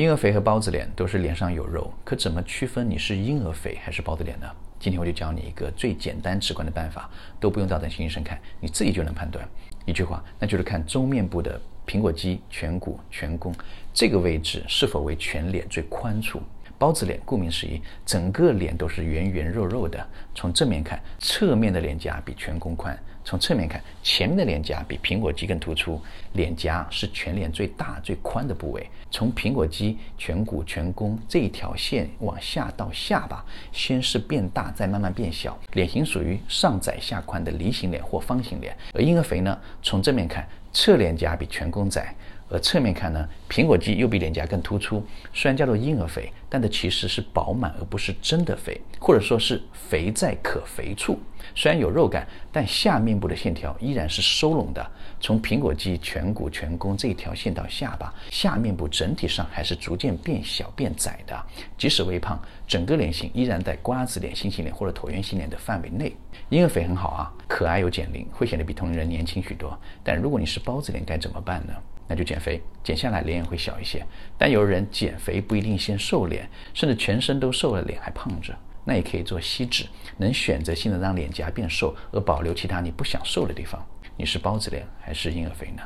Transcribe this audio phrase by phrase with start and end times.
[0.00, 4.46] 婴儿肥和包子脸都是脸上有肉，可怎么区分你是婴儿肥还是包子脸呢？
[4.78, 9.46] 今天我就教你一个最简单直观的办法，都不用到等医生看，你自己就能判断。
[9.84, 13.54] 一句话，那就是看中面部的苹果肌、颧骨、颧弓
[13.92, 16.40] 这个位置是否为全脸最宽处。
[16.78, 20.02] 包子脸顾名思义，整个脸都是圆圆肉肉的。
[20.34, 22.96] 从正面看，侧面的脸颊比颧弓宽；
[23.30, 26.02] 从侧面看，前面的脸颊比苹果肌更突出。
[26.32, 28.84] 脸颊是全脸最大最宽的部位。
[29.08, 35.56] 从苹果肌、颧骨、颧弓这一条线往下到下巴，先是变大，再慢慢变小。
[35.74, 38.76] 脸型属于上窄下宽的梨形脸或方形脸。
[38.94, 42.12] 而婴儿肥呢，从正面看，侧脸颊比颧弓窄。
[42.50, 45.02] 而侧面看呢，苹果肌又比脸颊更突出。
[45.32, 51.18] 虽然叫做婴儿肥，但它其实是饱满，而不是真的肥，或者说是肥在可肥处。
[51.54, 54.90] 虽然有肉感，但下面部的线条依然是收拢的。
[55.20, 61.40] 从苹果肌、颧骨、颧弓这一条线到下巴，下面部整体上还是逐渐变小变窄的。
[61.78, 66.14] 即使微胖，整个脸型依然在瓜子脸、心形脸或者椭圆形脸的范围内。
[66.48, 69.78] 婴儿肥很好啊，可爱又减龄，会显得比同龄人年轻许多。
[70.02, 71.72] 但如果你是包子脸，该怎么办呢？
[72.10, 74.04] 那就减肥，减下来脸也会小一些。
[74.36, 78.52] 但有人减肥不一定先瘦脸，甚至全身都瘦了，脸还胖着，
[78.84, 83.80] 那也可以做吸脂，能选择性的让脸颊变瘦，而保留其他你不想瘦的地方。
[84.16, 85.82] 你是包子脸还是婴儿肥呢？